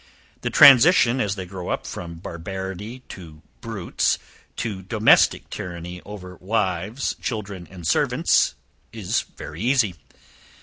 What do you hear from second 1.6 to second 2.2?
up, from